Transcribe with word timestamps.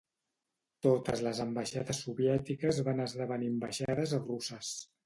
Totes 0.85 1.21
les 1.27 1.41
ambaixades 1.45 2.01
soviètiques 2.07 2.83
van 2.89 3.07
esdevenir 3.07 3.55
ambaixades 3.55 4.19
russes. 4.27 4.79